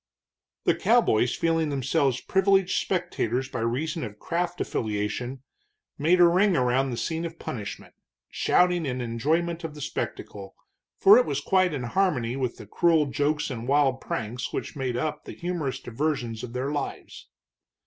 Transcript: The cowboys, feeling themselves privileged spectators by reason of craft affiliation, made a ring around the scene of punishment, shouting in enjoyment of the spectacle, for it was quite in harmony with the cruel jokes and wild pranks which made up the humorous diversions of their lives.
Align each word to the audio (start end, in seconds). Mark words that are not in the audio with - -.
The 0.63 0.73
cowboys, 0.73 1.35
feeling 1.35 1.69
themselves 1.69 2.21
privileged 2.21 2.79
spectators 2.79 3.49
by 3.49 3.59
reason 3.59 4.03
of 4.03 4.17
craft 4.17 4.59
affiliation, 4.59 5.43
made 5.99 6.19
a 6.19 6.27
ring 6.27 6.57
around 6.57 6.89
the 6.89 6.97
scene 6.97 7.23
of 7.23 7.37
punishment, 7.37 7.93
shouting 8.27 8.87
in 8.87 8.99
enjoyment 8.99 9.63
of 9.63 9.75
the 9.75 9.79
spectacle, 9.81 10.55
for 10.97 11.19
it 11.19 11.25
was 11.27 11.39
quite 11.39 11.71
in 11.71 11.83
harmony 11.83 12.35
with 12.35 12.57
the 12.57 12.65
cruel 12.65 13.05
jokes 13.11 13.51
and 13.51 13.67
wild 13.67 14.01
pranks 14.01 14.51
which 14.51 14.75
made 14.75 14.97
up 14.97 15.25
the 15.25 15.33
humorous 15.33 15.79
diversions 15.79 16.41
of 16.41 16.53
their 16.53 16.71
lives. 16.71 17.27